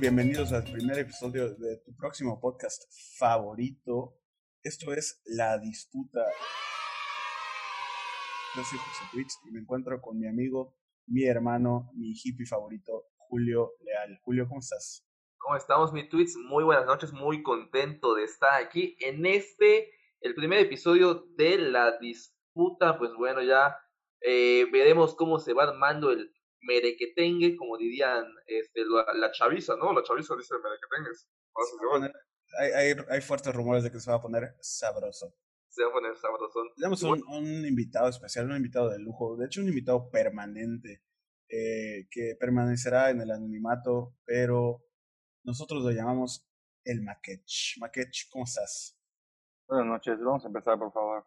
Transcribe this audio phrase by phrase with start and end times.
[0.00, 2.84] Bienvenidos al primer episodio de tu próximo podcast
[3.18, 4.16] favorito.
[4.62, 6.24] Esto es La Disputa.
[8.56, 10.74] Yo soy José Twitch y me encuentro con mi amigo,
[11.06, 14.18] mi hermano, mi hippie favorito, Julio Leal.
[14.22, 15.06] Julio, ¿cómo estás?
[15.36, 16.30] ¿Cómo estamos, mi Twitch?
[16.48, 19.90] Muy buenas noches, muy contento de estar aquí en este,
[20.22, 22.96] el primer episodio de La Disputa.
[22.96, 23.76] Pues bueno, ya
[24.22, 26.32] eh, veremos cómo se va armando el
[26.62, 29.92] merequetengue, como dirían este, la, la chaviza, ¿no?
[29.92, 31.28] La chaviza dice merequetengues.
[32.58, 35.34] Hay, hay, hay fuertes rumores de que se va a poner sabroso.
[35.68, 36.60] Se va a poner sabroso.
[36.76, 41.02] Tenemos un, un invitado especial, un invitado de lujo, de hecho un invitado permanente,
[41.48, 44.84] eh, que permanecerá en el anonimato, pero
[45.44, 46.48] nosotros lo llamamos
[46.84, 47.78] el Maquech.
[47.78, 48.96] Maquech, ¿cómo estás?
[49.68, 51.26] Buenas noches, vamos a empezar por favor.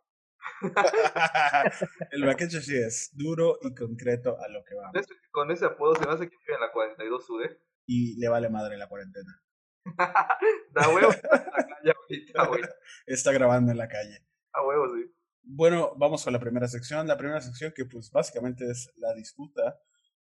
[2.12, 5.08] el Maquech sí es duro y concreto a lo que vamos.
[5.32, 7.60] Con ese apodo se me hace que vive en la 42 Sude.
[7.86, 9.42] Y le vale madre la cuarentena.
[10.72, 11.12] da huevo,
[12.10, 12.62] ahorita, güey.
[13.06, 14.26] Está grabando en la calle.
[14.54, 15.14] A huevo, sí.
[15.44, 17.08] Bueno, vamos con la primera sección.
[17.08, 19.80] La primera sección que pues básicamente es la disputa.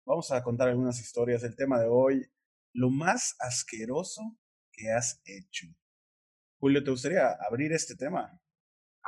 [0.05, 1.43] Vamos a contar algunas historias.
[1.43, 2.31] El tema de hoy,
[2.73, 4.23] lo más asqueroso
[4.73, 5.67] que has hecho.
[6.59, 8.41] Julio, ¿te gustaría abrir este tema?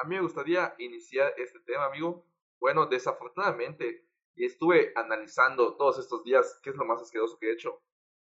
[0.00, 2.24] A mí me gustaría iniciar este tema, amigo.
[2.60, 7.82] Bueno, desafortunadamente estuve analizando todos estos días qué es lo más asqueroso que he hecho.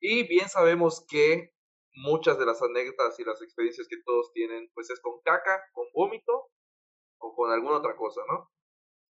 [0.01, 1.53] Y bien sabemos que
[1.97, 5.87] muchas de las anécdotas y las experiencias que todos tienen, pues es con caca, con
[5.93, 6.51] vómito
[7.19, 8.53] o con alguna otra cosa, ¿no?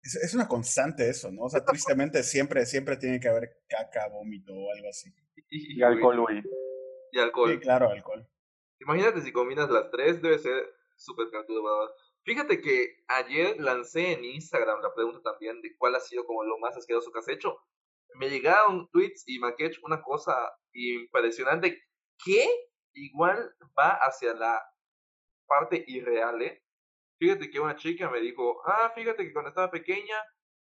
[0.02, 1.42] Es, es una constante eso, ¿no?
[1.42, 5.12] O sea, tristemente siempre, siempre tiene que haber caca, vómito o algo así.
[5.50, 6.42] Y, alcohol, güey.
[7.12, 7.50] Y alcohol.
[7.50, 8.26] Sí, claro, alcohol.
[8.80, 11.94] Imagínate si combinas las tres, debe ser súper cantudo, ¿verdad?
[12.24, 16.58] Fíjate que ayer lancé en Instagram la pregunta también de cuál ha sido como lo
[16.58, 17.56] más asqueroso que has hecho.
[18.14, 20.34] Me llegaron tweets y me hecho una cosa
[20.72, 21.82] impresionante
[22.24, 22.46] que
[22.94, 24.60] igual va hacia la
[25.46, 26.62] parte irreal, ¿eh?
[27.18, 30.16] Fíjate que una chica me dijo, ah, fíjate que cuando estaba pequeña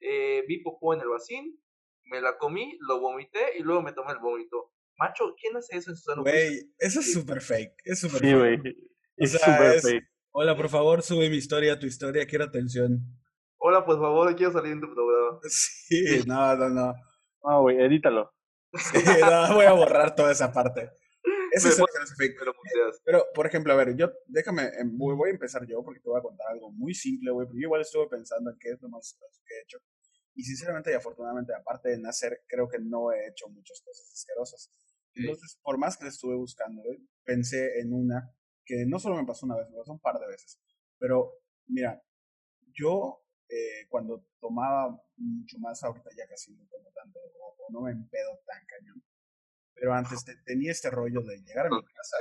[0.00, 1.58] eh, vi popó en el vacín,
[2.04, 4.72] me la comí, lo vomité y luego me tomé el vómito.
[4.98, 8.38] Macho, ¿quién hace eso en su Güey, eso es súper fake, es súper Sí, fake.
[8.38, 8.56] güey.
[8.58, 10.11] O Es sea, súper es- fake.
[10.34, 13.00] Hola, por favor, sube mi historia, tu historia, quiero atención.
[13.58, 15.38] Hola, por favor, quiero salir en tu programa.
[15.50, 16.94] Sí, no, no, no.
[17.44, 18.32] No, güey, edítalo.
[18.72, 20.90] Sí, no, voy a borrar toda esa parte.
[21.52, 21.84] Ese es el.
[22.38, 22.54] Pero.
[23.04, 26.08] Pero, por ejemplo, a ver, yo, déjame, em, voy voy a empezar yo porque te
[26.08, 28.80] voy a contar algo muy simple, güey, porque yo igual estuve pensando en qué es
[28.80, 29.78] lo más asqueroso que he hecho.
[30.34, 34.70] Y sinceramente y afortunadamente, aparte de nacer, creo que no he hecho muchas cosas asquerosas.
[35.14, 38.32] Entonces, por más que le estuve buscando, güey, pensé en una
[38.64, 40.60] que no solo me pasó una vez, me pasó un par de veces.
[40.98, 41.32] Pero,
[41.66, 42.02] mira,
[42.72, 47.80] yo eh, cuando tomaba mucho más, ahorita ya casi no tomo tanto, o, o no
[47.82, 49.02] me empedo tan cañón.
[49.74, 52.16] Pero antes te- tenía este rollo de llegar a mi casa.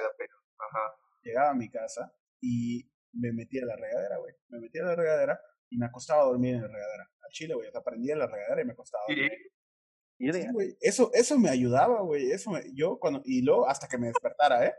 [0.57, 0.95] Ajá.
[1.23, 4.33] llegaba a mi casa y me metía a la regadera, güey.
[4.49, 7.03] Me metía a la regadera y me acostaba a dormir en la regadera.
[7.03, 7.69] A Chile, güey.
[7.71, 9.31] Sea, prendía la regadera y me acostaba a dormir.
[10.17, 10.77] Y Sí, güey.
[10.81, 12.31] Eso, eso me ayudaba, güey.
[12.31, 14.73] Eso me- yo cuando, y luego hasta que me despertara, ¿eh?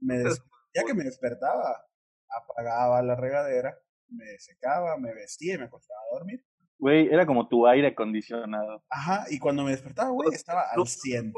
[0.00, 0.42] Me des-
[0.74, 1.84] ya que me despertaba,
[2.28, 3.78] apagaba la regadera,
[4.08, 6.44] me secaba, me vestía y me acostaba a dormir.
[6.78, 8.82] Güey, era como tu aire acondicionado.
[8.88, 11.32] Ajá, y cuando me despertaba, güey, estaba al 100.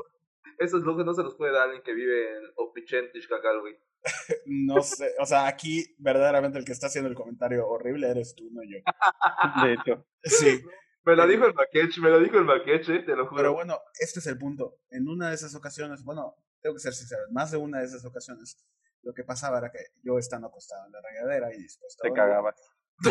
[0.59, 3.77] Esos lujos no se los puede dar alguien que vive en Opichen, Tishkakal, güey.
[4.47, 8.49] No sé, o sea, aquí verdaderamente el que está haciendo el comentario horrible eres tú,
[8.53, 8.79] no yo.
[9.67, 10.07] De hecho.
[10.23, 10.63] Sí,
[11.05, 13.37] Me lo dijo el Maquech, me lo dijo el Maquech, eh, te lo juro.
[13.37, 14.79] Pero bueno, este es el punto.
[14.91, 18.03] En una de esas ocasiones, bueno, tengo que ser sincero, más de una de esas
[18.07, 18.57] ocasiones,
[19.03, 22.15] lo que pasaba era que yo estando acostado en la regadera y dispuesto a Te
[22.15, 22.55] cagabas.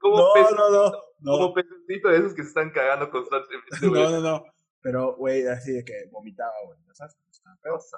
[0.00, 4.02] Como, No, pez- no, no, como pececito de esos que se están cagando constantemente, güey.
[4.02, 4.44] no, no, no.
[4.82, 7.14] Pero, güey, así de que vomitaba, güey, ¿no ¿sabes?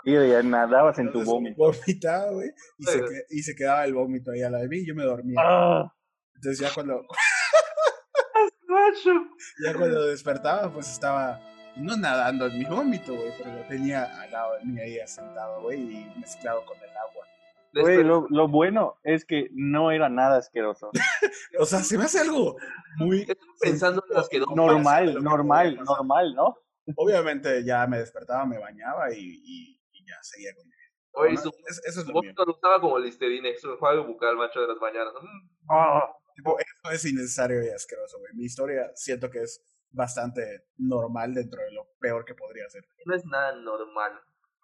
[0.04, 1.56] Ya nadabas en tu vómito.
[1.56, 3.00] Vomitaba, güey, y Sí.
[3.30, 5.40] y se quedaba el vómito ahí a la de mí y yo me dormía.
[5.40, 5.94] Ah,
[6.34, 7.06] Entonces ya cuando,
[9.64, 11.40] ya cuando despertaba, pues estaba
[11.76, 15.62] no nadando en mi vómito, güey, pero lo tenía al lado de mí ahí sentado,
[15.62, 17.26] güey, y mezclado con el agua.
[17.74, 20.90] Güey, lo, lo bueno es que no era nada asqueroso.
[21.58, 22.56] O sea, se me hace algo
[22.96, 26.56] muy Estoy pensando en las que no Normal, lo que normal, normal, ¿no?
[26.96, 30.82] Obviamente ya me despertaba, me bañaba y, y, y ya seguía con mi vida.
[31.12, 31.40] Oye, ¿no?
[31.40, 32.22] su Es- eso es lo mío.
[32.22, 35.12] vómito lo usaba como Listerine, su enjuague bucal, macho, de las mañanas.
[35.20, 35.48] Mm.
[35.70, 38.32] Ah, Tipo, eso es innecesario y asqueroso, güey.
[38.34, 42.84] Mi historia siento que es bastante normal dentro de lo peor que podría ser.
[43.06, 44.12] No es nada normal.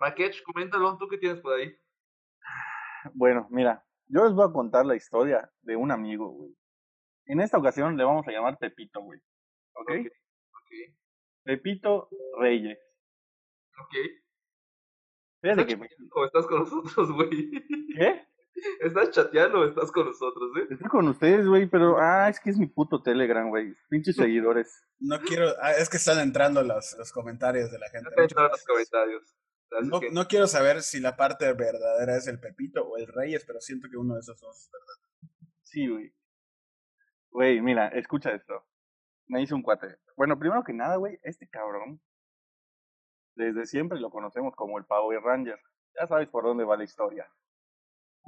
[0.01, 1.75] Maquech, coméntalo, ¿tú qué tienes por ahí?
[3.15, 6.57] Bueno, mira, yo les voy a contar la historia de un amigo, güey.
[7.27, 9.21] En esta ocasión le vamos a llamar Pepito, güey.
[9.75, 9.91] ¿Ok?
[9.91, 10.07] Ok,
[10.53, 10.95] ok.
[11.45, 12.09] Pepito
[12.39, 12.79] Reyes.
[13.81, 13.95] Ok.
[15.41, 17.51] Fíjate ¿Estás que me- o estás con nosotros, güey?
[17.97, 18.28] ¿Qué?
[18.81, 20.67] ¿Estás chateando o estás con nosotros, eh?
[20.71, 23.75] Estoy con ustedes, güey, pero ah, es que es mi puto Telegram, güey.
[23.89, 24.85] Pinches seguidores.
[24.99, 25.49] No quiero.
[25.61, 28.09] ah, es que están entrando los, los comentarios de la gente.
[28.11, 29.37] No te Muchas entran los comentarios.
[29.83, 33.45] No, que- no quiero saber si la parte verdadera es el Pepito o el Reyes,
[33.47, 35.33] pero siento que uno de esos dos es verdad.
[35.63, 36.15] Sí, güey.
[37.31, 38.65] Güey, mira, escucha esto.
[39.27, 39.99] Me hizo un cuate.
[40.17, 42.01] Bueno, primero que nada, güey, este cabrón,
[43.37, 45.61] desde siempre lo conocemos como el Power Ranger.
[46.01, 47.29] Ya sabes por dónde va la historia.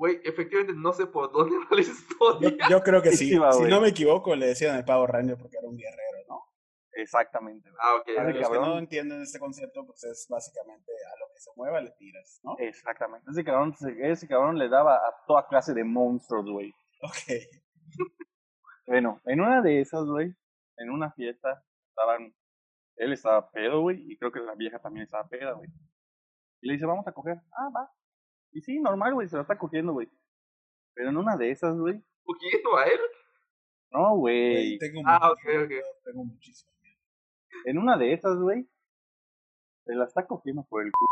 [0.01, 2.69] Güey, efectivamente no sé por dónde va la Yo, historia.
[2.71, 3.29] yo creo que Sí, sí.
[3.33, 6.25] sí va, si no me equivoco, le decían el Pavo Ranger porque era un guerrero,
[6.27, 6.41] ¿no?
[6.93, 7.81] Exactamente, güey.
[7.83, 8.07] Ah, ok.
[8.17, 8.69] Para Ese los que cabrón.
[8.71, 12.57] no entienden este concepto, pues es básicamente a lo que se mueva le tiras, ¿no?
[12.59, 13.31] Exactamente.
[13.31, 16.75] Ese cabrón, se- ese cabrón le daba a toda clase de monstruos, güey.
[17.03, 18.09] Ok.
[18.87, 20.35] Bueno, en una de esas, güey,
[20.79, 22.35] en una fiesta, estaban,
[22.97, 25.69] él estaba pedo, güey, y creo que la vieja también estaba peda, güey.
[26.63, 27.37] Y le dice, vamos a coger.
[27.53, 27.91] Ah, va.
[28.53, 30.09] Y sí, normal, güey, se la está cogiendo, güey.
[30.95, 33.01] Pero en una de esas, güey, ¿Cogiendo a él?
[33.93, 35.69] no, Güey, tengo, Ah, muchísimo ok, ok.
[35.69, 36.99] miedo, tengo muchísimo miedo.
[37.65, 38.69] En una de esas, güey,
[39.85, 41.07] se la está cogiendo por el culo.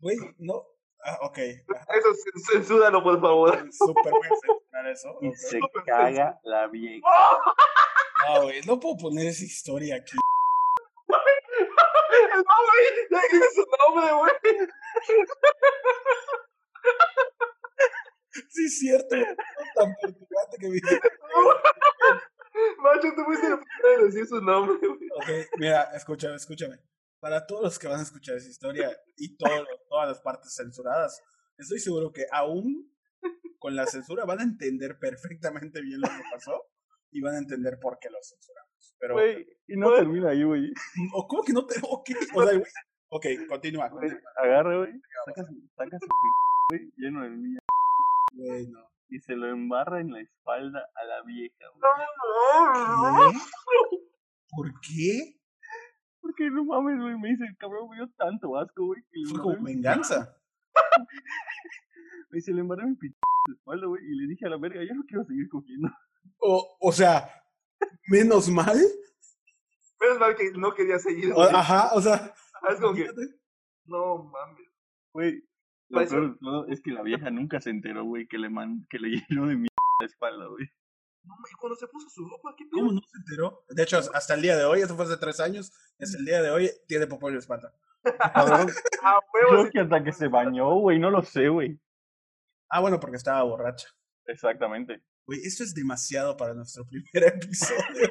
[0.00, 0.62] Güey, no.
[1.04, 1.38] Ah, ok.
[1.38, 3.50] Eso c- censúralo, por favor.
[3.72, 5.18] Súper censurar eso.
[5.22, 7.06] Y se caga la vieja.
[8.28, 10.16] No, güey, no puedo poner esa historia aquí.
[12.36, 14.32] No, güey, ya dije su nombre, güey.
[18.50, 19.16] Sí, es cierto.
[19.74, 20.80] Tan perturbante que me
[22.82, 25.08] Macho, tú fuiste el primero en decir su nombre, güey.
[25.16, 25.28] Ok,
[25.58, 26.78] mira, escúchame, escúchame.
[27.20, 31.20] Para todos los que van a escuchar esa historia y todos, todas las partes censuradas,
[31.58, 32.90] estoy seguro que aún
[33.58, 36.62] con la censura van a entender perfectamente bien lo que pasó
[37.10, 38.94] y van a entender por qué lo censuramos.
[38.98, 40.72] Pero, Güey, y no termina ahí, güey.
[41.14, 41.74] ¿o ¿cómo que no te.?
[41.82, 42.70] Ok, o sea, güey,
[43.08, 43.90] ok, continúa.
[44.36, 44.92] Agarra, güey,
[45.26, 45.54] saca su
[46.06, 46.14] p-
[46.70, 47.58] güey, lleno de mía,
[48.46, 48.80] Güey, no.
[49.08, 53.34] y se lo embarra en la espalda a la vieja, güey.
[53.34, 53.38] ¿Qué?
[54.50, 55.40] ¿Por qué?
[56.20, 59.00] Porque no mames, güey, me dice, el cabrón me dio tanto asco, güey.
[59.30, 60.36] Fue como venganza.
[62.30, 63.14] Me dice, le embarré mi p en
[63.46, 65.88] la espalda, güey, y le dije a la verga, ya no quiero seguir cogiendo.
[66.38, 67.30] O, o sea,
[68.08, 68.76] menos mal.
[70.00, 71.32] Menos mal que no quería seguir.
[71.32, 72.34] O- ajá, o sea.
[72.68, 73.08] Es como que,
[73.84, 74.66] no mames.
[75.12, 75.40] Güey,
[75.88, 78.50] lo Parece- peor de todo es que la vieja nunca se enteró, güey, que le,
[78.50, 80.66] man que le llenó de mierda la espalda, güey.
[81.24, 82.94] No, y cuando se puso su ropa, ¿qué ¿Cómo pedo?
[82.94, 83.64] no se enteró?
[83.68, 86.40] De hecho, hasta el día de hoy, eso fue hace tres años, hasta el día
[86.40, 87.72] de hoy tiene popó en la espalda.
[89.02, 91.80] Ah, creo que hasta que se bañó, güey, no lo sé, güey.
[92.68, 93.88] Ah, bueno, porque estaba borracha.
[94.26, 95.02] Exactamente.
[95.26, 97.04] Güey, esto es demasiado para nuestro primer
[97.34, 98.08] episodio.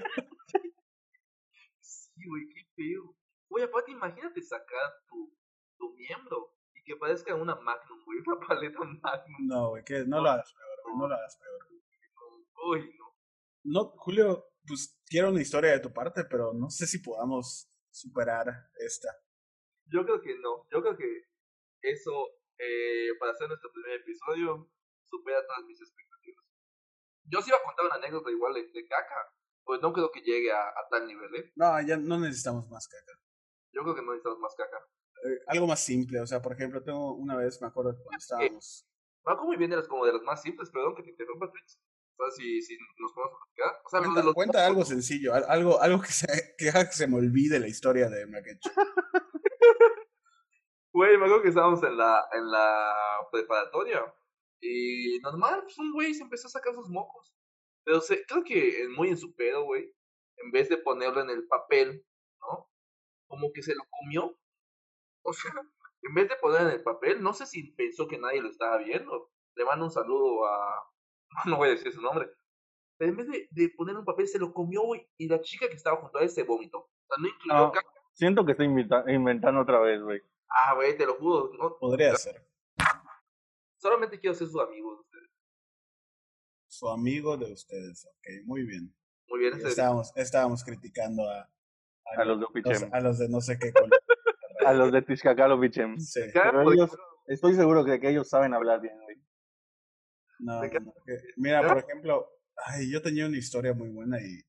[1.79, 3.15] Sí, güey, qué feo.
[3.49, 5.33] Oye, aparte, imagínate sacar tu,
[5.77, 6.54] tu miembro
[6.85, 9.47] que parezca una Magnum, güey, una paleta Magnum.
[9.47, 11.67] No, güey, que no lo hagas peor, güey, no lo hagas peor.
[12.67, 13.05] Uy, no.
[13.63, 18.47] No, Julio, pues quiero una historia de tu parte, pero no sé si podamos superar
[18.75, 19.09] esta.
[19.87, 20.67] Yo creo que no.
[20.71, 21.23] Yo creo que
[21.81, 22.11] eso,
[22.57, 24.69] eh, para hacer nuestro primer episodio,
[25.03, 26.45] supera todas mis expectativas.
[27.25, 30.21] Yo sí iba a contar una anécdota igual de, de caca, pues no creo que
[30.21, 31.51] llegue a, a tal nivel, ¿eh?
[31.55, 33.19] No, ya no necesitamos más caca.
[33.71, 34.77] Yo creo que no necesitamos más caca.
[35.25, 38.87] Eh, algo más simple, o sea, por ejemplo, tengo una vez, me acuerdo cuando estábamos...
[39.25, 41.79] Marco muy bien de las, como de las más simples, perdón que te interrumpa, Twitch.
[42.17, 43.81] O sea, si, si nos podemos platicar.
[43.83, 46.95] O sea, Cuenta, los cuenta algo sencillo, al- algo, algo que, se, que haga que
[46.95, 48.69] se me olvide la historia de Maquecho.
[50.93, 52.93] Güey, me acuerdo que estábamos en la, en la
[53.31, 54.01] preparatoria.
[54.61, 57.35] Y normal, pues un güey se empezó a sacar sus mocos.
[57.83, 59.93] Pero se, creo que muy en su pedo, güey.
[60.37, 62.05] En vez de ponerlo en el papel,
[62.39, 62.69] ¿no?
[63.27, 64.37] Como que se lo comió.
[65.27, 65.51] O sea,
[66.03, 68.77] en vez de ponerlo en el papel, no sé si pensó que nadie lo estaba
[68.77, 69.31] viendo.
[69.55, 70.83] Le mando un saludo a.
[71.45, 72.29] No voy a decir su nombre.
[72.97, 74.81] Pero en vez de, de poner un papel, se lo comió.
[75.17, 76.77] Y la chica que estaba junto a él se vomitó.
[76.79, 77.71] O sea, no incluyó No.
[77.71, 77.89] caca.
[78.13, 80.21] Siento que estoy invita- inventando otra vez, güey.
[80.49, 81.51] Ah, güey, te lo juro.
[81.59, 82.47] No, Podría ser.
[83.77, 84.93] solamente quiero ser su amigo.
[84.95, 85.29] de ustedes.
[86.67, 88.95] Su amigo de ustedes, ok, muy bien.
[89.27, 91.49] Muy bien, ese Estábamos, estábamos criticando a,
[92.17, 93.73] A los de los, a los de no sé qué.
[93.73, 93.89] col-
[94.65, 95.99] A los de Bichem.
[95.99, 96.91] Sí, Pero ellos,
[97.27, 99.17] estoy seguro de que ellos saben hablar bien, güey.
[100.39, 100.61] no,
[101.37, 104.39] Mira, por ejemplo, ay, yo tenía una historia muy buena y,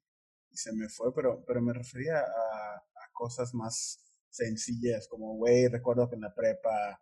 [0.51, 5.69] y se me fue, pero, pero me refería a, a cosas más sencillas, como, güey,
[5.69, 7.01] recuerdo que en la prepa...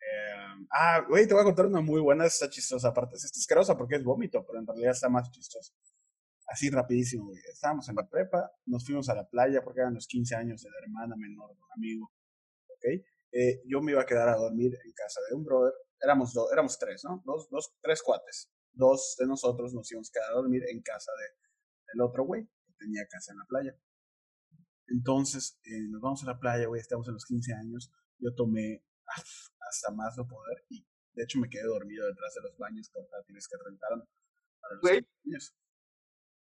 [0.00, 3.76] eh, ah, güey, te voy a contar una muy buena, está chistosa, aparte, está asquerosa
[3.76, 5.72] porque es vómito, pero en realidad está más chistosa.
[6.46, 7.38] Así rapidísimo, güey.
[7.52, 10.70] Estábamos en la prepa, nos fuimos a la playa porque eran los 15 años de
[10.70, 12.12] la hermana menor de un amigo,
[12.80, 13.04] ¿ok?
[13.32, 15.72] eh, yo me iba a quedar a dormir en casa de un brother.
[16.02, 17.22] Éramos, dos, éramos tres, ¿no?
[17.24, 18.50] Dos, dos, tres cuates.
[18.72, 22.44] Dos de nosotros nos íbamos a quedar a dormir en casa de, del otro güey,
[22.66, 23.76] que tenía casa en la playa.
[24.88, 27.92] Entonces, eh, nos vamos a la playa, güey, estamos en los 15 años.
[28.18, 28.84] Yo tomé
[29.60, 30.84] hasta más no poder y
[31.14, 34.08] de hecho me quedé dormido detrás de los baños portátiles que rentaron
[34.60, 35.06] para los Güey.
[35.24, 35.54] niños.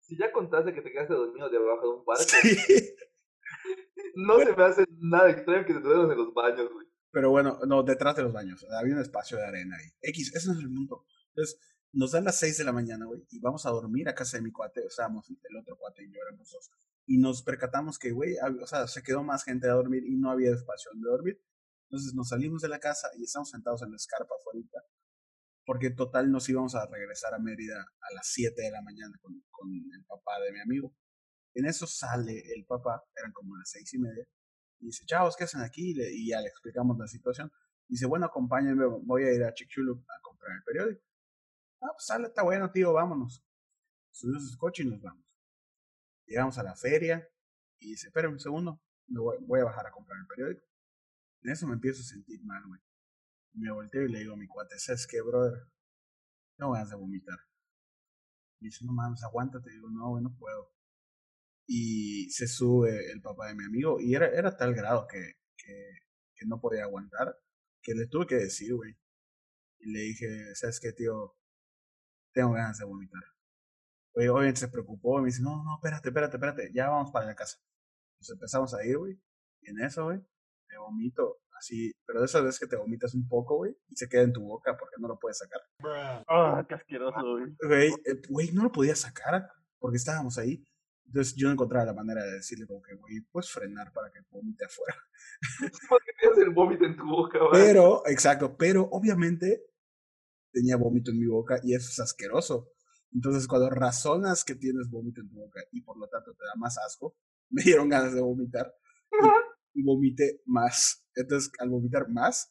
[0.01, 2.95] Si ya contaste que te quedaste dormido debajo de un barco, Sí.
[4.15, 6.87] No se me hace nada extraño que te duermas en los baños, güey.
[7.11, 8.65] Pero bueno, no, detrás de los baños.
[8.71, 9.91] Había un espacio de arena ahí.
[10.03, 11.05] X, ese es el mundo.
[11.29, 11.59] Entonces,
[11.93, 14.43] nos dan las 6 de la mañana, güey, y vamos a dormir a casa de
[14.43, 14.85] mi cuate.
[14.85, 16.71] O sea, éramos el otro cuate y yo éramos dos.
[17.07, 20.31] Y nos percatamos que, güey, o sea, se quedó más gente a dormir y no
[20.31, 21.43] había espacio donde dormir.
[21.89, 24.85] Entonces nos salimos de la casa y estamos sentados en la escarpa afuera.
[25.65, 29.35] Porque total nos íbamos a regresar a Mérida a las 7 de la mañana con
[29.35, 30.95] el papá de mi amigo.
[31.59, 34.25] En eso sale el papá, eran como las seis y media,
[34.79, 35.93] y dice, chavos, ¿qué hacen aquí?
[35.93, 37.51] Y, ya le explicamos la situación.
[37.89, 41.03] Dice, bueno, acompáñenme, voy a ir a Chicxulub a comprar el periódico.
[41.81, 43.45] Ah, pues sale, está bueno, tío, vámonos.
[44.13, 45.27] Subimos el coche y nos vamos.
[46.27, 47.29] Llegamos a la feria
[47.81, 50.65] y dice, espérame un segundo, me voy, voy a bajar a comprar el periódico.
[51.43, 52.81] En eso me empiezo a sentir mal, güey.
[53.55, 55.61] Me volteo y le digo a mi cuate, ¿sabes qué, brother?
[56.57, 57.39] Tengo ganas de vomitar.
[58.61, 59.71] Y dice, no mames, aguántate.
[59.71, 60.78] Digo, no, güey, no puedo.
[61.69, 65.99] Y se sube el papá de mi amigo y era, era tal grado que, que,
[66.35, 67.37] que no podía aguantar
[67.83, 68.95] que le tuve que decir, güey.
[69.81, 71.35] Y le dije, ¿sabes qué, tío?
[72.33, 73.23] Tengo ganas de vomitar.
[74.15, 77.27] Güey, obviamente se preocupó y me dice, no, no, espérate, espérate, espérate, ya vamos para
[77.27, 77.59] la casa.
[78.21, 79.19] Nos empezamos a ir, güey.
[79.63, 83.27] Y en eso, güey, me vomito así, pero de esas veces que te vomitas un
[83.27, 85.61] poco, güey, y se queda en tu boca porque no lo puedes sacar.
[86.29, 87.57] Ah, qué asqueroso, güey.
[87.63, 90.65] Güey, eh, güey, no lo podía sacar porque estábamos ahí.
[91.09, 94.21] Entonces yo no encontraba la manera de decirle como que, güey, puedes frenar para que
[94.31, 94.97] vomite afuera.
[95.89, 97.39] ¿Por qué tienes el vómito en tu boca?
[97.51, 99.65] Pero, exacto, pero obviamente
[100.53, 102.73] tenía vómito en mi boca y eso es asqueroso.
[103.13, 106.55] Entonces cuando razonas que tienes vómito en tu boca y por lo tanto te da
[106.57, 107.17] más asco,
[107.51, 108.75] me dieron ganas de vomitar
[109.73, 111.07] y vomité más.
[111.15, 112.51] Entonces al vomitar más,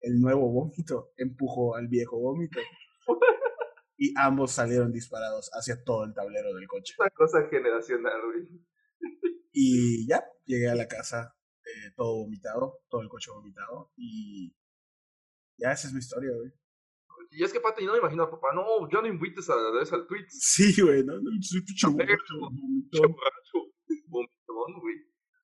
[0.00, 2.60] el nuevo vómito empujó al viejo vómito.
[4.02, 6.94] Y ambos salieron disparados hacia todo el tablero del coche.
[6.98, 8.48] Una cosa generacional, güey.
[9.52, 13.92] Y ya, llegué a la casa eh, todo vomitado, todo el coche vomitado.
[13.96, 14.56] Y
[15.58, 16.50] ya esa es mi historia, güey.
[17.30, 19.56] Y es que, Pato, yo no me imagino a papá, no, ya no invites a
[19.56, 20.24] la vez al tweet.
[20.30, 22.34] Sí, güey, no, no, soy pinche borracho,
[24.08, 24.80] vomitón.
[24.80, 24.96] güey.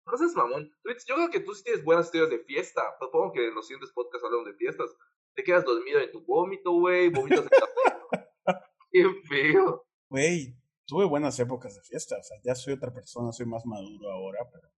[0.07, 0.71] No seas mamón.
[1.07, 2.81] Yo creo que tú sí tienes buenas historias de fiesta.
[3.01, 4.97] Supongo que en los siguientes podcasts hablamos de fiestas.
[5.35, 7.93] Te quedas dormido en tu vómito, güey, vomitas en la...
[9.03, 9.85] Qué feo.
[10.09, 14.11] Güey, tuve buenas épocas de fiesta, o sea, ya soy otra persona, soy más maduro
[14.11, 14.69] ahora, pero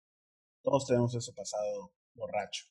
[0.63, 2.65] todos tenemos ese pasado borracho.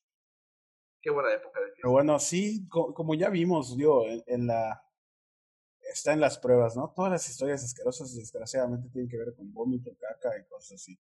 [1.01, 1.89] Qué buena época de Pero fiesta.
[1.89, 4.83] bueno, sí, co- como ya vimos, digo, en, en la...
[5.93, 6.91] Está en las pruebas, ¿no?
[6.95, 10.99] Todas las historias asquerosas, desgraciadamente, tienen que ver con vómito, caca y cosas así.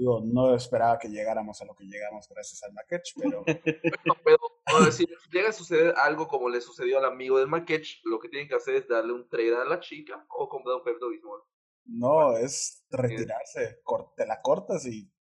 [0.00, 3.44] Digo, no esperaba que llegáramos a lo que llegamos gracias al Maquetch, pero
[4.24, 8.18] pero ahora, si llega a suceder algo como le sucedió al amigo del Maquetch, lo
[8.18, 11.10] que tienen que hacer es darle un trade a la chica o comprar un Pepto
[11.10, 11.42] Bismol.
[11.84, 13.82] no, es retirarse,
[14.16, 15.12] te la cortas y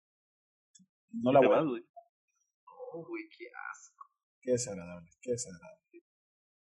[1.11, 1.83] no la vuelves.
[2.93, 4.05] Oh, güey, qué asco.
[4.39, 6.05] Qué desagradable, qué desagradable.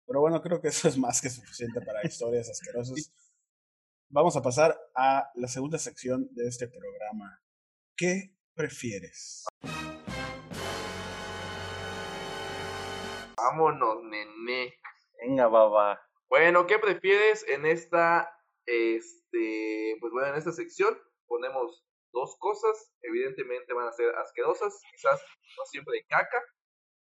[0.06, 3.12] Pero bueno, creo que eso es más que suficiente para historias asquerosas.
[4.08, 7.38] Vamos a pasar a la segunda sección de este programa.
[8.00, 9.44] ¿Qué prefieres?
[13.36, 14.78] Vámonos, nene.
[15.20, 16.00] Venga, baba.
[16.28, 18.30] Bueno, ¿qué prefieres en esta,
[18.66, 25.20] este, pues bueno, en esta sección ponemos dos cosas, evidentemente van a ser asquerosas, quizás
[25.56, 26.40] no siempre de caca,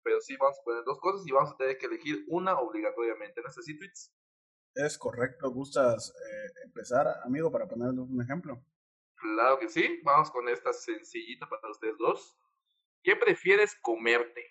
[0.04, 3.42] pero sí vamos a poner dos cosas y vamos a tener que elegir una obligatoriamente.
[3.42, 4.14] ¿No sé si tweets?
[4.76, 5.50] ¿Es correcto?
[5.50, 8.62] ¿Gustas eh, empezar, amigo, para ponernos un ejemplo?
[9.20, 12.38] Claro que sí, vamos con esta sencillita para ustedes dos.
[13.02, 14.44] ¿Qué prefieres comerte?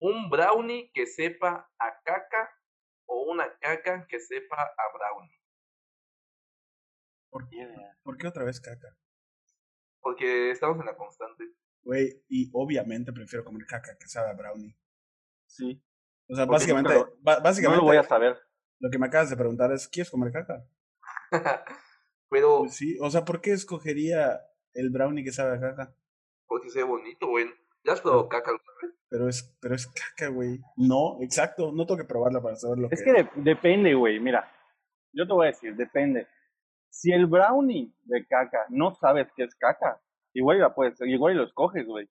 [0.00, 2.50] ¿Un brownie que sepa a caca
[3.06, 5.38] o una caca que sepa a brownie?
[7.30, 7.68] ¿Por qué,
[8.02, 8.96] ¿Por qué otra vez caca?
[10.00, 11.44] Porque estamos en la constante.
[11.82, 14.76] Güey, y obviamente prefiero comer caca que sabe a brownie.
[15.46, 15.82] Sí.
[16.28, 18.38] O sea, básicamente, ba- No básicamente lo voy a saber.
[18.78, 20.64] lo que me acabas de preguntar es, ¿quieres comer caca?
[22.34, 24.40] Pero Pues sí, o sea, ¿por qué escogería
[24.72, 25.94] el brownie que sabe a caca?
[26.46, 27.46] porque se ve bonito, güey.
[27.84, 28.92] ¿Ya has probado caca alguna vez?
[29.08, 30.58] Pero es, pero es caca, güey.
[30.76, 34.20] No, exacto, no tengo que probarla para saber lo Es que que de- depende, güey.
[34.20, 34.50] Mira,
[35.12, 36.26] yo te voy a decir, depende.
[36.90, 40.00] Si el brownie de caca no sabes que es caca,
[40.32, 42.08] igual la puedes, igual lo escoges, güey.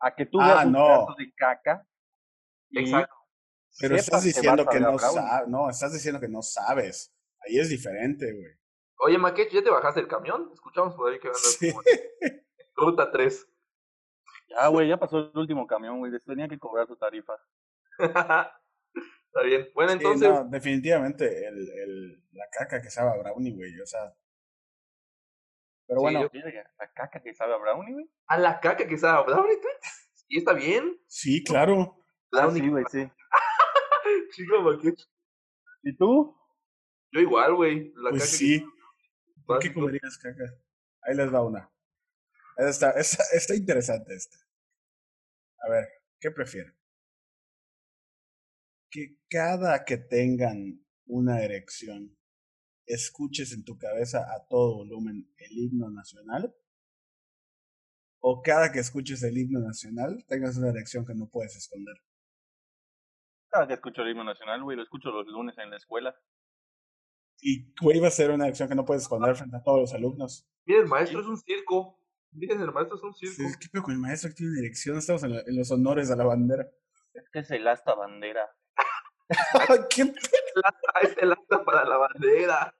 [0.00, 0.84] a que tú Ah, veas un no.
[0.86, 1.86] pedazo de caca.
[2.70, 3.14] y Exacto.
[3.80, 5.48] Pero estás diciendo que no sabes.
[5.48, 7.14] No, estás diciendo que no sabes.
[7.40, 8.52] Ahí es diferente, güey.
[8.98, 10.50] Oye, Maquech, ¿ya te bajaste del camión?
[10.54, 11.70] Escuchamos por ahí que andas Sí.
[11.70, 11.82] como
[12.20, 13.48] en ruta 3.
[14.48, 16.12] Ya, güey, ya pasó el último camión, güey.
[16.12, 17.34] Les tenía que cobrar su tarifa.
[17.98, 19.68] Está bien.
[19.74, 23.78] Bueno, Sí, entonces, no, definitivamente el, el, la caca que sabe a Brownie, güey.
[23.80, 24.14] O sea.
[25.86, 26.30] Pero Sí, bueno, yo-
[26.78, 28.10] La caca que sabe a Brownie, güey.
[28.28, 29.68] a la caca que estaba Brownie, ¿tú?
[30.28, 30.98] ¿Y está bien?
[31.06, 31.96] sí, claro.
[32.32, 33.10] Ah, Brownie, sí, güey, sí.
[34.32, 34.98] chico Maquech.
[35.82, 36.36] ¿Y tú?
[37.12, 37.92] Yo igual, güey.
[37.96, 38.66] La Pues caca que sí.
[39.46, 40.44] ¿Por qué comerías caca?
[41.02, 41.70] Ahí les va una.
[42.56, 44.36] Está, está, está interesante esta.
[45.60, 45.88] A ver,
[46.20, 46.74] ¿qué prefieren?
[48.90, 52.16] Que cada que tengan una erección,
[52.86, 56.54] escuches en tu cabeza a todo volumen el himno nacional.
[58.20, 61.94] O cada que escuches el himno nacional, tengas una erección que no puedes esconder.
[63.50, 66.16] Cada que escucho el himno nacional, güey, lo escucho los lunes en la escuela.
[67.40, 69.94] Y, güey, va a ser una erección que no puedes esconder frente a todos los
[69.94, 70.48] alumnos.
[70.64, 72.00] Miren, el maestro es un circo.
[72.32, 73.34] Miren, el maestro es un circo.
[73.36, 74.96] Sí, ¿Qué pedo con el maestro que tiene una erección?
[74.98, 76.68] Estamos en, la- en los honores a la bandera.
[77.14, 78.48] Es que es el asta bandera.
[79.90, 80.02] ¿Qué
[80.64, 82.74] Ah, es el acta para la bandera.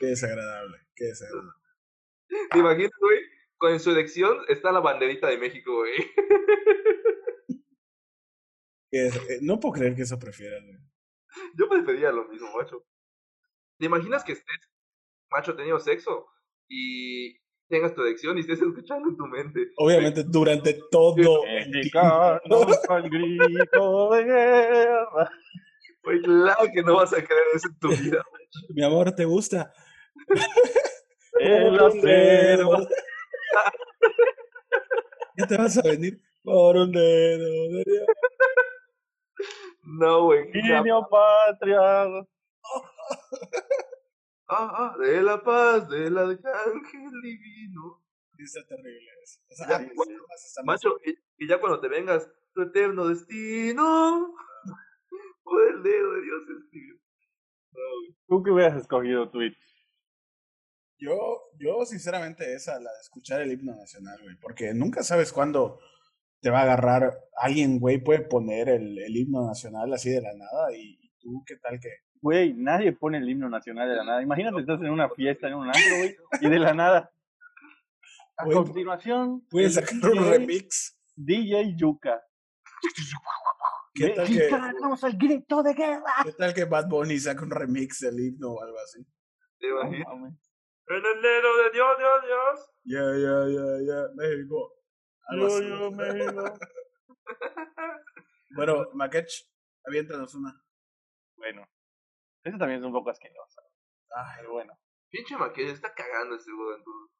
[0.00, 1.52] Qué desagradable, qué desagradable.
[2.50, 3.18] ¿Te imaginas, güey?
[3.56, 5.92] Con su elección está la banderita de México, güey.
[8.92, 9.10] Eh,
[9.40, 10.78] no puedo creer que eso prefieras, güey.
[11.58, 12.84] Yo preferiría lo mismo, macho.
[13.78, 14.70] ¿Te imaginas que estés,
[15.30, 16.26] macho, teniendo sexo
[16.68, 17.36] y
[17.68, 19.72] tengas tu elección y estés escuchando en tu mente?
[19.76, 25.30] Obviamente durante todo el al grito de guerra.
[26.04, 28.24] Güey, claro que no vas a creer eso en tu vida.
[28.70, 29.72] Mi amor, ¿te gusta?
[31.38, 32.86] El acero.
[35.36, 38.06] Ya te vas a venir por un dedo de Dios.
[39.92, 40.50] No, güey.
[40.50, 41.80] Niño patria.
[44.54, 48.04] Ah, ah, de la paz, del arcángel divino.
[48.36, 49.40] Está terrible eso.
[49.48, 50.22] O sea, Ya, bueno,
[50.64, 54.34] Macho, y, y ya cuando te vengas, tu eterno destino.
[55.42, 57.00] Por el dedo de Dios escribe.
[58.28, 59.56] ¿Tú qué hubieras escogido, Twitch?
[60.98, 65.80] Yo, yo sinceramente esa, la de escuchar el himno nacional, güey, porque nunca sabes cuándo
[66.42, 70.34] te va a agarrar alguien, güey, puede poner el, el himno nacional así de la
[70.34, 71.88] nada y, y tú, ¿qué tal que?
[72.20, 74.22] Güey, nadie pone el himno nacional de la nada.
[74.22, 77.12] Imagínate, estás en una fiesta, en un antro, güey, y de la nada.
[78.36, 80.98] A continuación, Puedes sacar un remix.
[81.14, 82.20] DJ Yuka.
[83.94, 86.14] ¿Qué tal que, Mexicanos al grito de guerra.
[86.24, 89.04] qué tal que Bad Bunny saca un remix del himno o algo así?
[89.58, 90.08] ¿Te imaginas?
[90.88, 92.70] el dedo de Dios, Dios, Dios.
[92.84, 94.81] Ya, ya, ya, ya, México.
[95.30, 96.44] Yo, yo, México.
[98.54, 99.48] Bueno, Makech,
[99.86, 100.52] aviéntanos una.
[101.36, 101.66] Bueno,
[102.44, 103.62] eso también es un poco asqueroso.
[104.14, 107.10] Ay, Pero bueno, Pinche Maquilla está cagando ese güey en tu.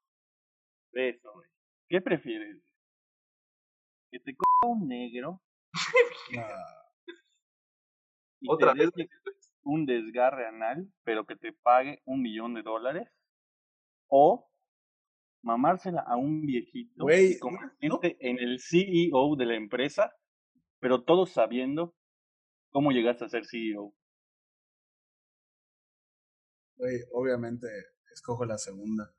[0.93, 1.49] de eso, güey.
[1.89, 2.59] ¿Qué prefieres?
[4.11, 5.41] ¿Que te coja un negro
[8.41, 8.91] y Otra te vez.
[8.95, 9.09] deje
[9.63, 13.09] un desgarre anal, pero que te pague un millón de dólares?
[14.09, 14.52] ¿O
[15.43, 20.13] mamársela a un viejito Güey, y convertirte en el CEO de la empresa,
[20.81, 21.95] pero todos sabiendo
[22.71, 23.95] cómo llegaste a ser CEO?
[26.77, 27.69] Güey, obviamente
[28.13, 29.15] escojo la segunda.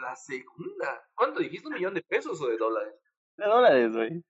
[0.00, 1.02] La segunda.
[1.14, 1.68] ¿Cuánto dijiste?
[1.68, 2.94] ¿Un millón de pesos o de dólares?
[3.36, 4.24] De dólares, güey.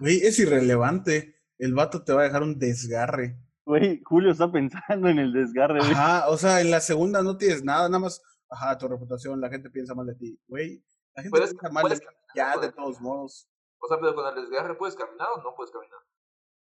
[0.00, 1.36] Güey, es irrelevante.
[1.56, 3.38] El vato te va a dejar un desgarre.
[3.64, 5.92] Güey, Julio está pensando en el desgarre, güey.
[5.92, 9.48] Ajá, o sea, en la segunda no tienes nada, nada más, ajá, tu reputación, la
[9.50, 10.40] gente piensa mal de ti.
[10.48, 10.82] Güey,
[11.14, 13.48] la gente Puedes- piensa mal de ti caminar, ya, de todos modos.
[13.80, 15.98] O sea, pero con el desgarre, ¿puedes caminar o no puedes caminar?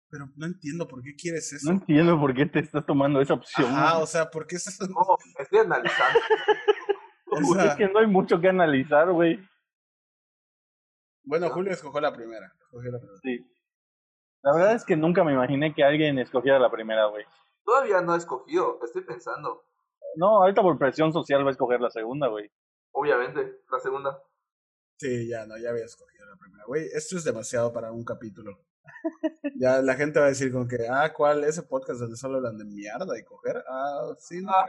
[0.09, 1.67] Pero no entiendo por qué quieres eso.
[1.71, 3.71] No entiendo por qué te estás tomando esa opción.
[3.71, 4.01] Güey.
[4.01, 4.79] o sea, ¿por qué estás...?
[4.89, 6.19] No, estoy analizando.
[7.35, 9.39] O sea, es que no hay mucho que analizar, güey.
[11.23, 12.53] Bueno, Julio escogió la primera.
[12.61, 13.19] escogió la primera.
[13.23, 13.49] Sí.
[14.43, 17.25] La verdad es que nunca me imaginé que alguien escogiera la primera, güey.
[17.65, 19.63] Todavía no he escogido, estoy pensando.
[20.15, 22.51] No, ahorita por presión social va a escoger la segunda, güey.
[22.91, 24.21] Obviamente, la segunda.
[24.97, 26.63] Sí, ya, no, ya había escogido la primera.
[26.65, 28.57] Güey, esto es demasiado para un capítulo.
[29.55, 31.43] Ya la gente va a decir con que, ah, ¿cuál?
[31.43, 33.63] Ese podcast donde solo hablan de mierda y coger.
[33.69, 34.51] Ah, sí, no.
[34.51, 34.65] Ah.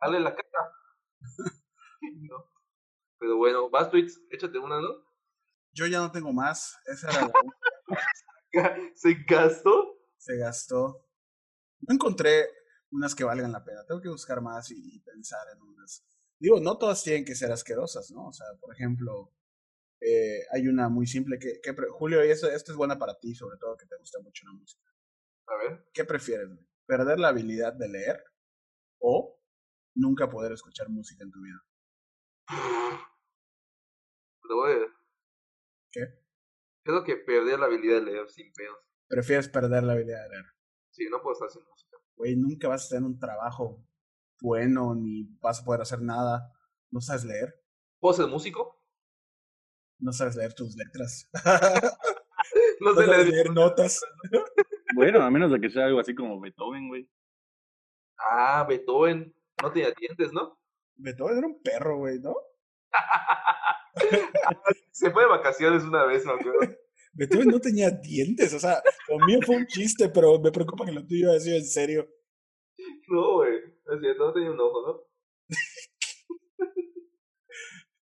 [0.00, 0.72] Dale la cara.
[2.14, 2.50] No.
[3.18, 4.88] Pero bueno, vas tweets, échate una, ¿no?
[5.72, 6.76] Yo ya no tengo más.
[6.86, 7.32] Esa era la
[8.94, 9.98] ¿Se gastó?
[10.18, 11.06] se gastó.
[11.80, 12.48] No encontré
[12.92, 13.84] unas que valgan la pena.
[13.86, 16.04] Tengo que buscar más y, y pensar en unas.
[16.38, 18.28] Digo, no todas tienen que ser asquerosas, ¿no?
[18.28, 19.32] O sea, por ejemplo,
[20.04, 23.34] Eh, hay una muy simple que, que Julio, y esto, esto es buena para ti,
[23.36, 24.90] sobre todo que te gusta mucho la música.
[25.46, 25.86] A ver.
[25.94, 26.48] ¿Qué prefieres?
[26.86, 28.24] ¿Perder la habilidad de leer
[28.98, 29.40] o
[29.94, 31.64] nunca poder escuchar música en tu vida?
[34.48, 34.86] Lo voy a...
[35.92, 36.00] ¿Qué?
[36.84, 38.78] Creo que perder la habilidad de leer sin pedos.
[39.08, 40.46] Prefieres perder la habilidad de leer.
[40.90, 41.96] Sí, no puedo estar sin música.
[42.22, 43.84] Güey, nunca vas a tener un trabajo
[44.40, 46.52] bueno ni vas a poder hacer nada.
[46.92, 47.52] ¿No sabes leer?
[47.98, 48.80] ¿Puedo ser músico?
[49.98, 51.28] No sabes leer tus letras.
[52.80, 53.28] no sé sabes leer.
[53.28, 54.00] leer notas.
[54.94, 57.10] Bueno, a menos de que sea algo así como Beethoven, güey.
[58.16, 59.34] Ah, Beethoven.
[59.60, 60.60] No tenía dientes, ¿no?
[60.94, 62.36] Beethoven era un perro, güey, ¿no?
[64.92, 66.72] Se fue de vacaciones una vez, me acuerdo.
[67.14, 70.92] Beethoven no tenía dientes, o sea, lo mío fue un chiste, pero me preocupa que
[70.92, 72.08] lo tuyo haya sido en serio.
[73.08, 73.56] No, güey.
[73.56, 75.56] Es cierto, no tenía un ojo, ¿no?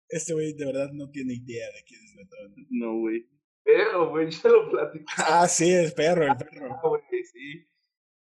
[0.09, 2.67] Este güey de verdad no tiene idea de quién es Beethoven.
[2.69, 3.27] No, güey.
[3.63, 5.05] Perro, güey, ya lo platicé.
[5.17, 6.73] Ah, sí, es perro, el perro.
[6.73, 7.67] Ah, güey, sí.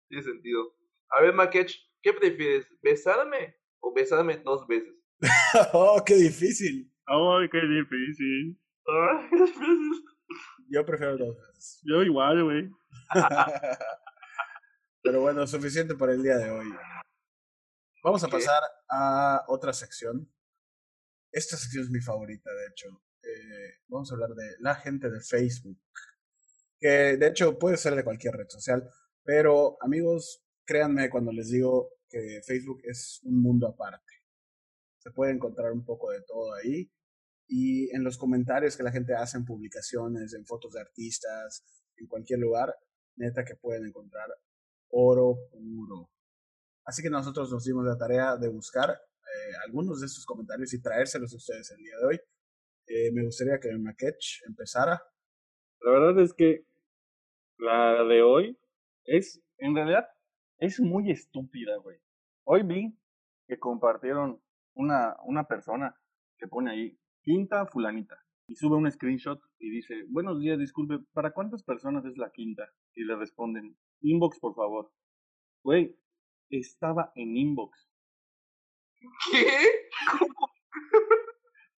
[0.08, 0.76] Tiene sentido.
[1.10, 2.68] A ver, Makech, ¿qué prefieres?
[2.84, 4.94] ¿Besarme o besarme dos veces?
[5.74, 6.92] oh, qué difícil.
[7.08, 8.60] Ay, qué difícil.
[8.86, 10.06] Ay, qué difícil.
[10.72, 11.82] Yo prefiero dos veces.
[11.84, 12.72] Yo igual, güey.
[15.04, 16.68] Pero bueno, suficiente por el día de hoy.
[18.02, 20.32] Vamos a pasar a otra sección.
[21.30, 22.88] Esta sección es mi favorita, de hecho.
[23.22, 25.78] Eh, vamos a hablar de la gente de Facebook.
[26.80, 28.90] Que de hecho puede ser de cualquier red social.
[29.24, 34.14] Pero amigos, créanme cuando les digo que Facebook es un mundo aparte.
[35.00, 36.90] Se puede encontrar un poco de todo ahí.
[37.54, 41.66] Y en los comentarios que la gente hace en publicaciones, en fotos de artistas,
[41.98, 42.74] en cualquier lugar,
[43.18, 44.30] neta que pueden encontrar
[44.88, 46.10] oro puro.
[46.86, 50.82] Así que nosotros nos dimos la tarea de buscar eh, algunos de estos comentarios y
[50.82, 52.20] traérselos a ustedes el día de hoy.
[52.88, 55.02] Eh, me gustaría que Makech empezara.
[55.82, 56.66] La verdad es que
[57.58, 58.58] la de hoy
[59.04, 60.08] es, en realidad,
[60.58, 61.98] es muy estúpida, güey.
[62.46, 62.98] Hoy vi
[63.46, 64.42] que compartieron
[64.74, 65.94] una, una persona
[66.38, 71.32] que pone ahí, quinta fulanita, y sube un screenshot y dice, buenos días, disculpe, ¿para
[71.32, 72.68] cuántas personas es la quinta?
[72.94, 74.92] Y le responden, inbox, por favor.
[75.64, 75.96] Güey,
[76.50, 77.90] estaba en inbox.
[79.32, 79.46] ¿Qué?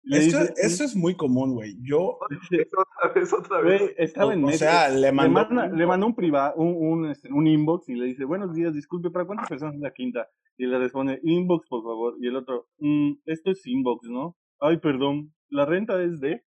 [0.04, 1.78] Le Esto, dice, esto es muy común, güey.
[1.82, 2.18] Yo,
[2.50, 3.94] Es otra vez, otra vez.
[3.98, 5.34] Estaba en o sea, le le, mandó...
[5.34, 8.74] manda, le manda un, priva, un, un, este, un inbox y le dice, buenos días,
[8.74, 10.28] disculpe, ¿para cuántas personas es la quinta?
[10.58, 12.16] Y le responde, inbox, por favor.
[12.20, 14.38] Y el otro, "Mm, esto es inbox, ¿no?
[14.62, 16.46] Ay, perdón, la renta es de...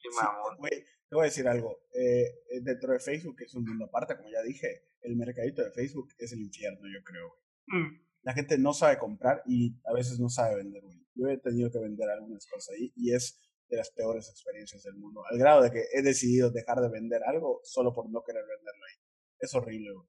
[0.00, 0.56] Qué Sí, mamón.
[0.58, 0.70] güey,
[1.08, 1.78] te voy a decir algo.
[1.92, 4.84] Eh, eh, dentro de Facebook es un mundo aparte, como ya dije.
[5.02, 7.28] El mercadito de Facebook es el infierno, yo creo.
[7.68, 7.82] güey.
[7.82, 8.06] Mm.
[8.22, 10.98] La gente no sabe comprar y a veces no sabe vender, güey.
[11.14, 14.96] Yo he tenido que vender algunas cosas ahí y es de las peores experiencias del
[14.96, 15.22] mundo.
[15.30, 18.82] Al grado de que he decidido dejar de vender algo solo por no querer venderlo
[18.84, 19.04] ahí.
[19.38, 20.06] Es horrible, güey.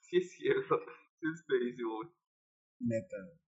[0.00, 0.78] Sí, es cierto.
[1.20, 2.08] Sí, es feísimo, güey.
[2.80, 3.16] Neta.
[3.24, 3.38] güey.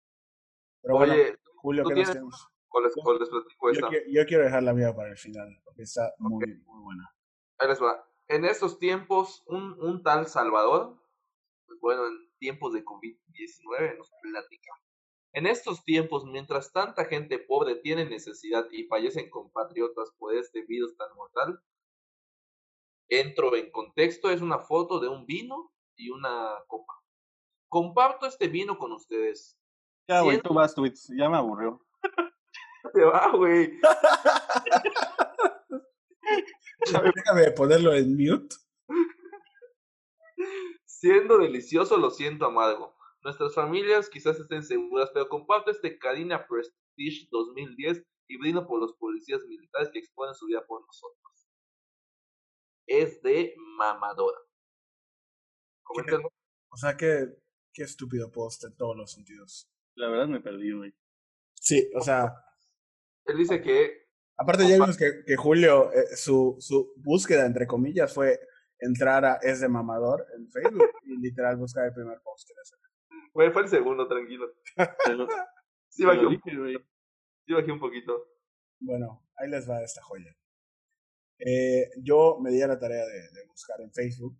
[0.82, 2.46] Pero bueno, Oye, Julio, ¿tú ¿qué nos tienes- tienes?
[2.70, 3.88] ¿Cuál les, cuál les platico Yo, esta?
[3.88, 7.14] qui- yo quiero dejar la mía para el final, porque está muy, muy buena.
[7.58, 8.02] Ahí les va.
[8.28, 10.96] En estos tiempos, un, un tal Salvador,
[11.66, 14.70] pues bueno, en tiempos de COVID-19 nos platica.
[15.32, 20.96] En estos tiempos, mientras tanta gente pobre tiene necesidad y fallecen compatriotas por este virus
[20.96, 21.60] tan mortal,
[23.08, 26.94] entro en contexto, es una foto de un vino y una copa.
[27.68, 29.56] Comparto este vino con ustedes.
[30.08, 31.80] Ya, güey, tú vas, tweets, ya me aburrió.
[32.92, 33.78] Te va, güey.
[37.14, 38.56] Déjame ponerlo en mute.
[40.86, 42.96] Siendo delicioso, lo siento amargo.
[43.22, 48.94] Nuestras familias quizás estén seguras, pero comparto este Karina Prestige 2010 y brindo por los
[48.94, 51.48] policías militares que exponen su vida por nosotros.
[52.86, 54.38] Es de mamadora.
[56.70, 57.26] O sea, qué,
[57.72, 59.68] qué estúpido post en todos los sentidos.
[59.96, 60.94] La verdad me perdí, güey.
[61.54, 62.32] Sí, o sea,
[63.30, 68.12] Él dice que aparte ya vimos que, que Julio, eh, su, su búsqueda, entre comillas,
[68.12, 68.40] fue
[68.78, 72.64] entrar a Es de Mamador en Facebook y literal buscar el primer post que le
[72.64, 72.86] salió.
[73.32, 74.46] Güey, fue el segundo, tranquilo.
[75.16, 75.28] Lo,
[75.92, 78.24] Sí bajé, un, sí bajé un poquito.
[78.78, 80.32] Bueno, ahí les va esta joya.
[81.38, 84.38] Eh, yo me di a la tarea de, de buscar en Facebook,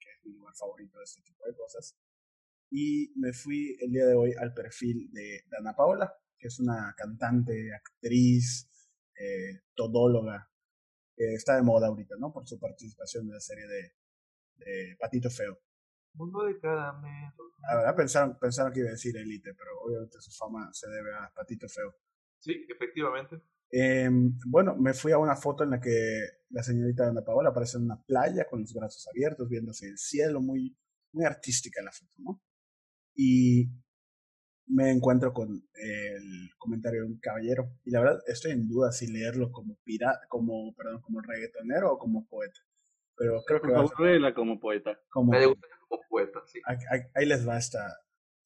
[0.00, 1.96] que es mi lugar favorito de este tipo de cosas,
[2.70, 6.94] y me fui el día de hoy al perfil de Dana Paola, que es una
[6.96, 8.70] cantante, actriz,
[9.18, 10.50] eh, todóloga,
[11.16, 12.32] que está de moda ahorita, ¿no?
[12.32, 13.92] Por su participación en la serie de,
[14.56, 15.58] de Patito Feo.
[16.14, 17.54] Mundo de caramelo.
[17.60, 21.14] La verdad pensaron, pensaron que iba a decir Elite, pero obviamente su fama se debe
[21.14, 21.94] a Patito Feo.
[22.38, 23.40] Sí, efectivamente.
[23.70, 27.76] Em, bueno, me fui a una foto en la que la señorita Ana Paola aparece
[27.76, 30.76] en una playa con los brazos abiertos, viendo hacia el cielo, muy,
[31.12, 32.42] muy artística la foto, ¿no?
[33.14, 33.68] Y
[34.68, 37.70] me encuentro con el comentario de un caballero.
[37.84, 41.98] Y la verdad, estoy en duda si leerlo como pirata, como, perdón, como reggaetonero o
[41.98, 42.60] como poeta.
[43.16, 45.00] Pero creo que va a como poeta.
[45.10, 46.60] Como, me gusta como poeta, sí.
[47.14, 47.98] Ahí, les va esta,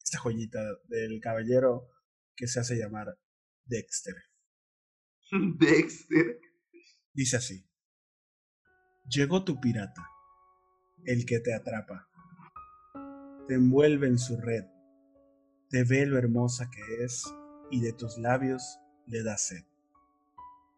[0.02, 1.88] esta joyita del caballero
[2.34, 3.18] que se hace llamar
[3.64, 4.14] Dexter.
[5.58, 6.40] Dexter.
[7.12, 7.68] Dice así.
[9.04, 10.06] Llegó tu pirata,
[11.04, 12.08] el que te atrapa.
[13.48, 14.64] Te envuelve en su red
[15.72, 17.34] te ve lo hermosa que es
[17.70, 19.64] y de tus labios le da sed.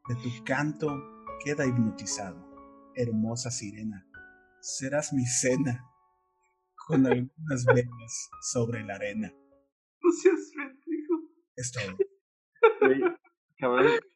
[0.08, 0.88] De tu canto
[1.44, 2.38] queda hipnotizado,
[2.94, 4.06] hermosa sirena.
[4.60, 5.84] Serás mi cena
[6.86, 9.34] con algunas velas sobre la arena.
[10.00, 10.52] No seas.
[11.56, 11.96] Es todo.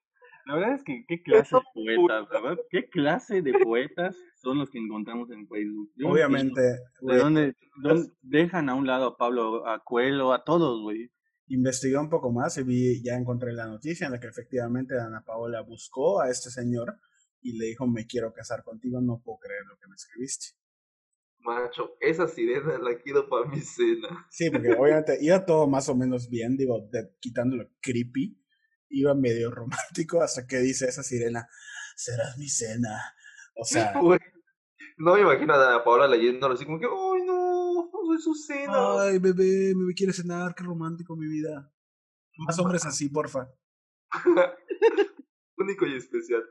[0.49, 2.57] La verdad es que qué clase de poetas, ¿verdad?
[2.71, 5.93] ¿Qué clase de poetas son los que encontramos en Facebook?
[6.03, 6.63] Obviamente.
[7.03, 7.55] ¿De dónde,
[8.23, 11.13] dejan a un lado a Pablo, a Coelho, a todos, güey?
[11.49, 15.23] Investigué un poco más y vi, ya encontré la noticia en la que efectivamente Ana
[15.23, 16.97] Paola buscó a este señor
[17.43, 20.57] y le dijo, me quiero casar contigo, no puedo creer lo que me escribiste.
[21.41, 24.27] Macho, esa sirena la quiero para mi cena.
[24.31, 26.89] Sí, porque obviamente iba todo más o menos bien, digo,
[27.21, 28.39] quitándolo creepy
[28.91, 31.49] iba medio romántico hasta que dice esa sirena,
[31.97, 33.15] serás mi cena.
[33.55, 33.93] O sea...
[34.99, 38.35] no me imagino a Dana Paola leyéndolo así como que, ay no, no soy su
[38.35, 39.03] cena.
[39.03, 41.73] Ay, bebé, me quiere cenar, qué romántico mi vida.
[42.39, 43.53] Más hombres así, porfa.
[45.57, 46.43] Único y especial.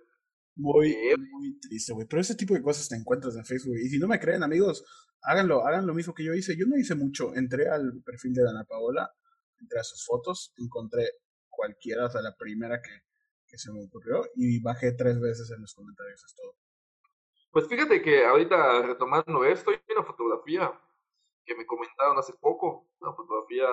[0.56, 0.95] Muy,
[1.32, 2.08] muy triste, güey.
[2.08, 3.78] Pero ese tipo de cosas te encuentras en Facebook.
[3.78, 4.84] Y si no me creen, amigos,
[5.21, 6.58] háganlo, hagan lo mismo que yo hice.
[6.58, 7.36] Yo no hice mucho.
[7.36, 9.10] Entré al perfil de Dana Paola,
[9.60, 11.10] entré a sus fotos, encontré
[11.58, 13.02] cualquiera, o sea, la primera que,
[13.48, 16.56] que se me ocurrió y bajé tres veces en los comentarios, es todo.
[17.52, 20.80] Pues fíjate que ahorita retomando esto, hay una fotografía
[21.43, 23.67] que me comentaron hace poco, una fotografía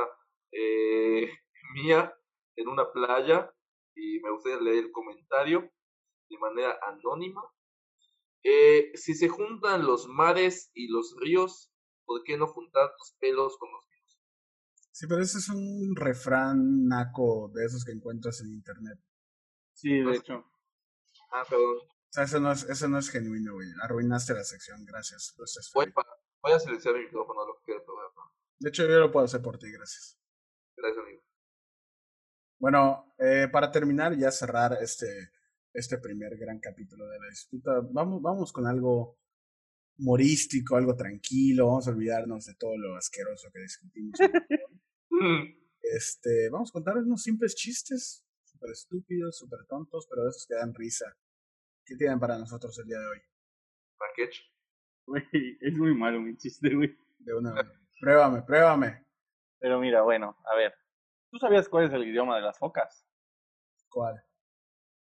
[0.52, 1.28] eh,
[1.74, 2.16] mía
[2.56, 3.52] en una playa
[3.94, 5.70] y me gustaría leer el comentario
[6.30, 7.42] de manera anónima.
[8.42, 11.70] Eh, si se juntan los mares y los ríos,
[12.04, 13.84] ¿por qué no juntar los pelos con los
[14.94, 18.96] Sí, pero ese es un refrán naco de esos que encuentras en internet.
[19.72, 20.44] Sí, de hecho.
[21.32, 21.78] Ah, perdón.
[21.78, 23.66] O sea, eso no es, eso no es genuino, güey.
[23.82, 25.34] Arruinaste la sección, gracias.
[25.74, 25.92] Voy,
[26.40, 27.84] voy, a silenciar mi micrófono, lo que quiero
[28.60, 30.16] De hecho, yo lo puedo hacer por ti, gracias.
[30.76, 31.22] Gracias, amigo.
[32.60, 35.32] Bueno, eh, para terminar, ya cerrar este,
[35.72, 39.18] este primer gran capítulo de la disputa, vamos, vamos con algo
[39.98, 44.20] humorístico, algo tranquilo, vamos a olvidarnos de todo lo asqueroso que discutimos.
[45.82, 50.54] Este, vamos a contar unos simples chistes, súper estúpidos, súper tontos, pero de esos que
[50.54, 51.06] dan risa.
[51.84, 53.20] ¿Qué tienen para nosotros el día de hoy?
[53.98, 54.42] Package.
[55.06, 56.96] Güey, es muy malo mi chiste, güey.
[57.18, 57.54] De una
[58.00, 59.06] Pruébame, pruébame.
[59.58, 60.74] Pero mira, bueno, a ver.
[61.30, 63.06] ¿Tú sabías cuál es el idioma de las focas?
[63.88, 64.22] ¿Cuál?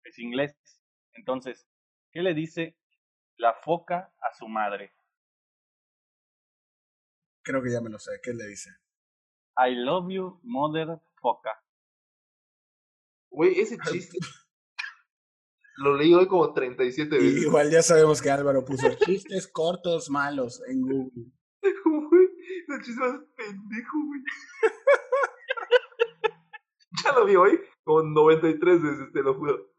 [0.03, 0.55] Es inglés.
[1.13, 1.67] Entonces,
[2.11, 2.77] ¿qué le dice
[3.37, 4.93] la foca a su madre?
[7.43, 8.19] Creo que ya me lo sé.
[8.23, 8.69] ¿Qué le dice?
[9.59, 11.51] I love you, mother foca.
[13.29, 14.17] Güey, ese chiste
[15.77, 17.43] lo leí hoy como 37 veces.
[17.43, 21.31] igual ya sabemos que Álvaro puso chistes cortos malos en Google.
[21.61, 22.29] Güey,
[22.69, 24.21] el chiste más pendejo, güey.
[27.03, 29.69] ya lo vi hoy como 93 veces, te lo juro.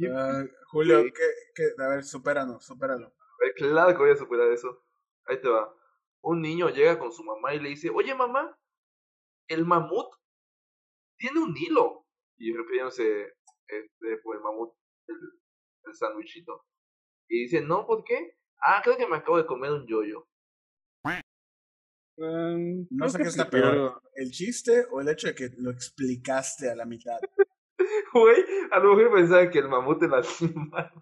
[0.00, 1.12] Uh, Julio, ¿qué,
[1.54, 1.82] qué?
[1.82, 3.12] a ver, supéralo, supéralo.
[3.56, 4.82] Claro que voy a superar eso.
[5.26, 5.74] Ahí te va
[6.22, 8.56] un niño llega con su mamá y le dice, oye mamá,
[9.48, 10.14] el mamut
[11.18, 12.06] tiene un hilo.
[12.38, 13.34] Y refiriéndose
[13.66, 14.74] este, por el mamut,
[15.08, 15.16] el,
[15.84, 16.64] el sándwichito.
[17.28, 18.36] Y dice, no, ¿por qué?
[18.62, 20.26] Ah, creo que me acabo de comer un yoyo.
[22.20, 26.70] Um, no sé qué está peor, el chiste o el hecho de que lo explicaste
[26.70, 27.18] a la mitad.
[28.12, 30.20] Güey, a lo mejor pensaba que el mamut era
[30.70, 30.92] mal.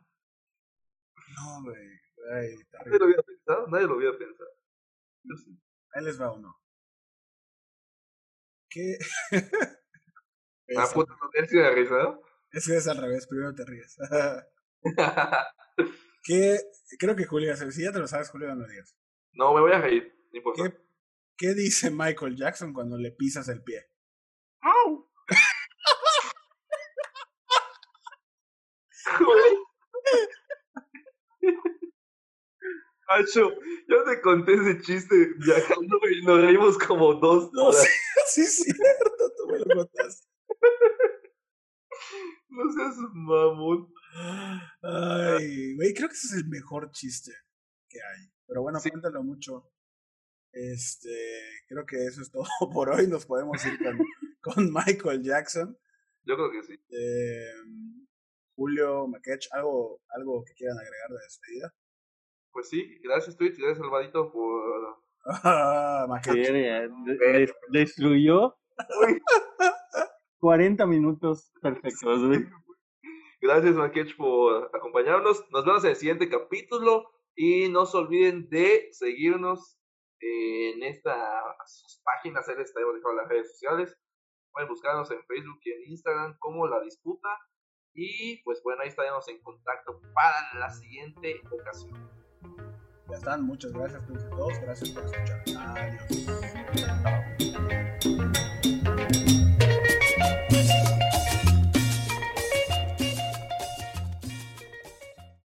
[1.35, 1.98] No, güey.
[2.31, 4.50] Nadie lo había pensado, nadie lo había pensado.
[5.94, 6.54] Ahí les va uno.
[8.70, 8.98] ¿Qué?
[10.76, 12.18] ah, puta, ¿no te de risa?
[12.50, 13.96] Eso es al revés, primero te ríes.
[16.22, 16.59] ¿Qué?
[16.98, 18.94] Creo que Julio, si ya te lo sabes, Julio, no lo digas.
[19.33, 20.78] No, me voy a reír, ¿Qué,
[21.37, 23.90] ¿Qué dice Michael Jackson cuando le pisas el pie?
[24.61, 25.11] ¡Au!
[33.08, 33.50] Macho,
[33.88, 37.86] yo te conté ese chiste viajando y nos reímos como dos no, Sí,
[38.26, 40.26] sí, es cierto, tú me lo contaste.
[42.50, 43.92] No seas mamón.
[44.82, 47.30] Ay, güey, creo que ese es el mejor chiste
[47.88, 48.32] que hay.
[48.46, 48.90] Pero bueno, Sí.
[48.90, 49.70] cuéntalo mucho.
[50.52, 51.10] Este,
[51.68, 53.06] creo que eso es todo por hoy.
[53.06, 53.98] Nos podemos ir con,
[54.40, 55.78] con Michael Jackson.
[56.24, 56.74] Yo creo que sí.
[56.90, 57.52] Eh,
[58.56, 61.74] Julio Makech, ¿algo, ¿algo que quieran agregar de despedida?
[62.58, 64.98] Pues sí, gracias Twitch, gracias Alvadito por...
[65.44, 66.08] Ah,
[67.06, 68.56] des- destruyó
[70.40, 72.48] 40 minutos perfectos, güey.
[73.40, 75.48] Gracias Makech por acompañarnos.
[75.52, 79.78] Nos vemos en el siguiente capítulo y no se olviden de seguirnos
[80.18, 82.48] en estas páginas.
[82.48, 83.96] Ahí les estaremos dejando las redes sociales.
[84.50, 87.28] Pueden buscarnos en Facebook y en Instagram como La Disputa.
[87.94, 92.17] Y pues bueno, ahí estaremos en contacto para la siguiente ocasión.
[93.08, 94.60] Ya están, muchas gracias a todos.
[94.60, 95.42] Gracias por escuchar.
[95.56, 97.17] Adiós.